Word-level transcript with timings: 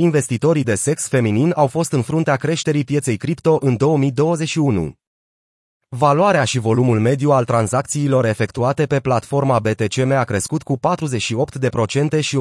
investitorii 0.00 0.62
de 0.62 0.74
sex 0.74 1.08
feminin 1.08 1.52
au 1.56 1.66
fost 1.66 1.92
în 1.92 2.02
fruntea 2.02 2.36
creșterii 2.36 2.84
pieței 2.84 3.16
cripto 3.16 3.58
în 3.60 3.76
2021. 3.76 4.92
Valoarea 5.88 6.44
și 6.44 6.58
volumul 6.58 7.00
mediu 7.00 7.30
al 7.30 7.44
tranzacțiilor 7.44 8.24
efectuate 8.24 8.86
pe 8.86 9.00
platforma 9.00 9.58
BTCM 9.58 10.10
a 10.10 10.24
crescut 10.24 10.62
cu 10.62 10.78
48% 10.78 12.20
și 12.20 12.38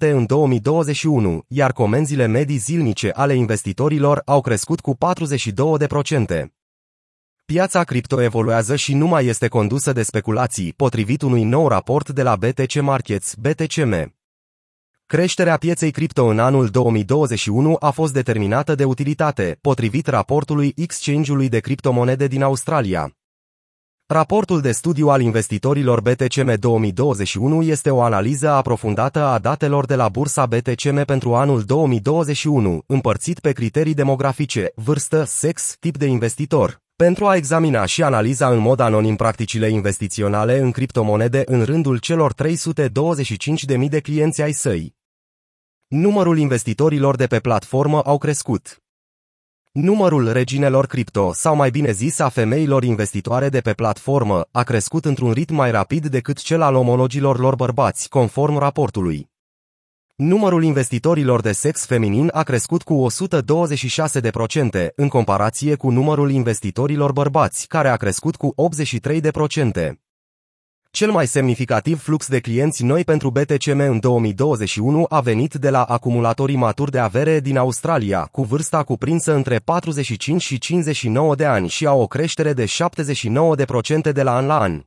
118% 0.00 0.12
în 0.12 0.26
2021, 0.26 1.44
iar 1.48 1.72
comenzile 1.72 2.26
medii 2.26 2.56
zilnice 2.56 3.10
ale 3.14 3.34
investitorilor 3.34 4.22
au 4.24 4.40
crescut 4.40 4.80
cu 4.80 4.96
42%. 4.96 6.44
Piața 7.44 7.84
cripto 7.84 8.22
evoluează 8.22 8.76
și 8.76 8.94
nu 8.94 9.06
mai 9.06 9.26
este 9.26 9.48
condusă 9.48 9.92
de 9.92 10.02
speculații, 10.02 10.72
potrivit 10.72 11.22
unui 11.22 11.44
nou 11.44 11.68
raport 11.68 12.10
de 12.10 12.22
la 12.22 12.36
BTC 12.36 12.80
Markets, 12.80 13.34
BTCM. 13.34 14.21
Creșterea 15.12 15.56
pieței 15.56 15.90
cripto 15.90 16.24
în 16.24 16.38
anul 16.38 16.68
2021 16.68 17.76
a 17.80 17.90
fost 17.90 18.12
determinată 18.12 18.74
de 18.74 18.84
utilitate, 18.84 19.58
potrivit 19.60 20.06
raportului 20.06 20.72
Exchange-ului 20.76 21.48
de 21.48 21.58
criptomonede 21.58 22.26
din 22.26 22.42
Australia. 22.42 23.12
Raportul 24.06 24.60
de 24.60 24.72
studiu 24.72 25.08
al 25.08 25.20
investitorilor 25.20 26.00
BTCM 26.00 26.58
2021 26.58 27.62
este 27.62 27.90
o 27.90 28.02
analiză 28.02 28.48
aprofundată 28.48 29.24
a 29.24 29.38
datelor 29.38 29.86
de 29.86 29.94
la 29.94 30.08
bursa 30.08 30.46
BTCM 30.46 31.04
pentru 31.04 31.34
anul 31.34 31.62
2021, 31.62 32.82
împărțit 32.86 33.40
pe 33.40 33.52
criterii 33.52 33.94
demografice, 33.94 34.72
vârstă, 34.74 35.24
sex, 35.24 35.76
tip 35.80 35.96
de 35.96 36.06
investitor, 36.06 36.80
pentru 36.96 37.26
a 37.26 37.36
examina 37.36 37.84
și 37.84 38.02
analiza 38.02 38.48
în 38.48 38.58
mod 38.58 38.80
anonim 38.80 39.16
practicile 39.16 39.68
investiționale 39.68 40.58
în 40.58 40.70
criptomonede 40.70 41.42
în 41.46 41.62
rândul 41.62 41.98
celor 41.98 42.34
325.000 42.34 43.88
de 43.88 44.00
clienți 44.00 44.42
ai 44.42 44.52
săi. 44.52 45.00
Numărul 45.94 46.38
investitorilor 46.38 47.16
de 47.16 47.26
pe 47.26 47.38
platformă 47.38 48.00
au 48.00 48.18
crescut. 48.18 48.82
Numărul 49.72 50.32
reginelor 50.32 50.86
cripto, 50.86 51.32
sau 51.32 51.56
mai 51.56 51.70
bine 51.70 51.90
zis 51.90 52.18
a 52.18 52.28
femeilor 52.28 52.84
investitoare 52.84 53.48
de 53.48 53.60
pe 53.60 53.72
platformă, 53.72 54.46
a 54.50 54.62
crescut 54.62 55.04
într-un 55.04 55.32
ritm 55.32 55.54
mai 55.54 55.70
rapid 55.70 56.06
decât 56.06 56.38
cel 56.38 56.62
al 56.62 56.74
omologilor 56.74 57.38
lor 57.38 57.54
bărbați, 57.54 58.08
conform 58.08 58.58
raportului. 58.58 59.30
Numărul 60.16 60.64
investitorilor 60.64 61.40
de 61.40 61.52
sex 61.52 61.86
feminin 61.86 62.30
a 62.32 62.42
crescut 62.42 62.82
cu 62.82 63.06
126% 64.82 64.86
în 64.96 65.08
comparație 65.08 65.74
cu 65.74 65.90
numărul 65.90 66.30
investitorilor 66.30 67.12
bărbați, 67.12 67.66
care 67.66 67.88
a 67.88 67.96
crescut 67.96 68.36
cu 68.36 68.54
83%. 68.56 70.01
Cel 70.94 71.10
mai 71.10 71.26
semnificativ 71.26 72.02
flux 72.02 72.28
de 72.28 72.40
clienți 72.40 72.84
noi 72.84 73.04
pentru 73.04 73.30
BTCM 73.30 73.78
în 73.78 73.98
2021 74.00 75.06
a 75.08 75.20
venit 75.20 75.54
de 75.54 75.70
la 75.70 75.82
acumulatorii 75.82 76.56
maturi 76.56 76.90
de 76.90 76.98
avere 76.98 77.40
din 77.40 77.56
Australia, 77.56 78.28
cu 78.32 78.42
vârsta 78.42 78.82
cuprinsă 78.82 79.34
între 79.34 79.58
45 79.58 80.42
și 80.42 80.58
59 80.58 81.34
de 81.34 81.44
ani 81.44 81.68
și 81.68 81.86
au 81.86 82.00
o 82.00 82.06
creștere 82.06 82.52
de 82.52 82.64
79% 82.64 84.12
de 84.12 84.22
la 84.22 84.36
an 84.36 84.46
la 84.46 84.60
an. 84.60 84.82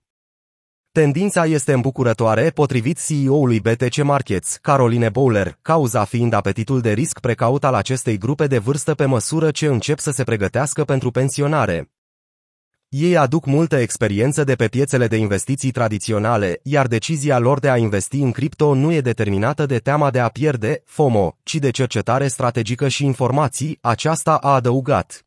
Tendința 0.91 1.45
este 1.45 1.73
îmbucurătoare, 1.73 2.49
potrivit 2.49 2.99
CEO-ului 3.07 3.59
BTC 3.59 4.03
Markets, 4.03 4.57
Caroline 4.61 5.09
Bowler, 5.09 5.57
cauza 5.61 6.03
fiind 6.03 6.33
apetitul 6.33 6.81
de 6.81 6.91
risc 6.91 7.19
precaut 7.19 7.63
al 7.63 7.73
acestei 7.73 8.17
grupe 8.17 8.47
de 8.47 8.57
vârstă 8.57 8.93
pe 8.93 9.05
măsură 9.05 9.51
ce 9.51 9.65
încep 9.65 9.99
să 9.99 10.11
se 10.11 10.23
pregătească 10.23 10.83
pentru 10.83 11.11
pensionare. 11.11 11.94
Ei 12.89 13.17
aduc 13.17 13.45
multă 13.45 13.75
experiență 13.75 14.43
de 14.43 14.55
pe 14.55 14.67
piețele 14.67 15.07
de 15.07 15.15
investiții 15.15 15.71
tradiționale, 15.71 16.59
iar 16.63 16.87
decizia 16.87 17.39
lor 17.39 17.59
de 17.59 17.69
a 17.69 17.77
investi 17.77 18.17
în 18.17 18.31
cripto 18.31 18.73
nu 18.73 18.91
e 18.91 19.01
determinată 19.01 19.65
de 19.65 19.77
teama 19.77 20.09
de 20.11 20.19
a 20.19 20.27
pierde, 20.27 20.81
FOMO, 20.85 21.37
ci 21.43 21.55
de 21.55 21.69
cercetare 21.69 22.27
strategică 22.27 22.87
și 22.87 23.05
informații, 23.05 23.77
aceasta 23.81 24.35
a 24.35 24.53
adăugat. 24.53 25.25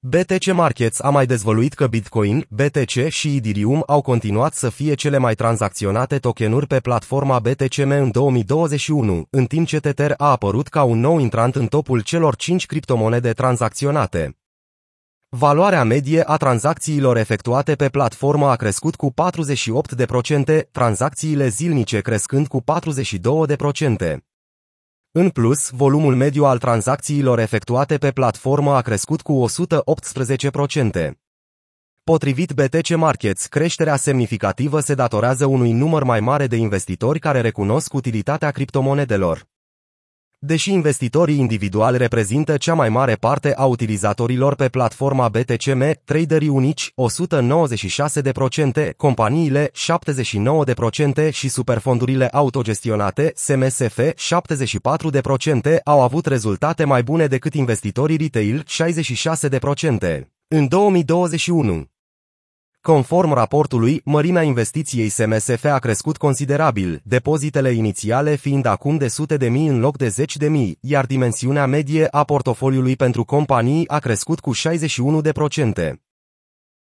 BTC 0.00 0.52
Markets 0.52 1.00
a 1.00 1.10
mai 1.10 1.26
dezvăluit 1.26 1.72
că 1.72 1.86
Bitcoin, 1.86 2.46
BTC 2.48 3.08
și 3.08 3.36
Ethereum 3.36 3.82
au 3.86 4.00
continuat 4.00 4.54
să 4.54 4.70
fie 4.70 4.94
cele 4.94 5.18
mai 5.18 5.34
tranzacționate 5.34 6.18
tokenuri 6.18 6.66
pe 6.66 6.80
platforma 6.80 7.38
BTCM 7.38 7.90
în 7.90 8.10
2021, 8.10 9.26
în 9.30 9.44
timp 9.44 9.66
ce 9.66 9.78
Tether 9.78 10.14
a 10.16 10.30
apărut 10.30 10.68
ca 10.68 10.82
un 10.82 11.00
nou 11.00 11.18
intrant 11.18 11.56
în 11.56 11.66
topul 11.66 12.00
celor 12.00 12.36
5 12.36 12.66
criptomonede 12.66 13.32
tranzacționate. 13.32 14.36
Valoarea 15.36 15.84
medie 15.84 16.22
a 16.22 16.36
tranzacțiilor 16.36 17.16
efectuate 17.16 17.74
pe 17.74 17.88
platformă 17.88 18.48
a 18.48 18.56
crescut 18.56 18.96
cu 18.96 19.14
48%, 20.60 20.70
tranzacțiile 20.70 21.48
zilnice 21.48 22.00
crescând 22.00 22.46
cu 22.46 22.62
42%. 22.62 24.16
În 25.10 25.28
plus, 25.28 25.70
volumul 25.70 26.14
mediu 26.14 26.44
al 26.44 26.58
tranzacțiilor 26.58 27.38
efectuate 27.38 27.98
pe 27.98 28.10
platformă 28.10 28.74
a 28.74 28.80
crescut 28.80 29.22
cu 29.22 29.44
118%. 31.04 31.10
Potrivit 32.04 32.52
BTC 32.52 32.96
Markets, 32.96 33.46
creșterea 33.46 33.96
semnificativă 33.96 34.80
se 34.80 34.94
datorează 34.94 35.46
unui 35.46 35.72
număr 35.72 36.02
mai 36.04 36.20
mare 36.20 36.46
de 36.46 36.56
investitori 36.56 37.18
care 37.18 37.40
recunosc 37.40 37.92
utilitatea 37.94 38.50
criptomonedelor. 38.50 39.46
Deși 40.40 40.72
investitorii 40.72 41.38
individuali 41.38 41.96
reprezintă 41.96 42.56
cea 42.56 42.74
mai 42.74 42.88
mare 42.88 43.14
parte 43.14 43.54
a 43.54 43.64
utilizatorilor 43.64 44.54
pe 44.54 44.68
platforma 44.68 45.28
BTCM, 45.28 46.00
traderii 46.04 46.48
unici 46.48 46.92
196%, 48.90 48.96
companiile 48.96 49.70
79% 51.28 51.32
și 51.32 51.48
superfondurile 51.48 52.28
autogestionate 52.28 53.32
SMSF 53.34 53.98
74% 53.98 55.82
au 55.84 56.02
avut 56.02 56.26
rezultate 56.26 56.84
mai 56.84 57.02
bune 57.02 57.26
decât 57.26 57.54
investitorii 57.54 58.16
retail 58.16 58.64
66%. 60.20 60.20
În 60.48 60.68
2021, 60.68 61.88
Conform 62.80 63.32
raportului, 63.32 64.00
mărimea 64.04 64.42
investiției 64.42 65.08
SMSF 65.08 65.64
a 65.64 65.78
crescut 65.78 66.16
considerabil, 66.16 67.00
depozitele 67.04 67.70
inițiale 67.70 68.34
fiind 68.34 68.66
acum 68.66 68.96
de 68.96 69.08
sute 69.08 69.36
de 69.36 69.48
mii 69.48 69.66
în 69.66 69.80
loc 69.80 69.96
de 69.96 70.08
zeci 70.08 70.36
de 70.36 70.48
mii, 70.48 70.78
iar 70.80 71.06
dimensiunea 71.06 71.66
medie 71.66 72.06
a 72.10 72.24
portofoliului 72.24 72.96
pentru 72.96 73.24
companii 73.24 73.88
a 73.88 73.98
crescut 73.98 74.40
cu 74.40 74.50
61%. 74.54 76.07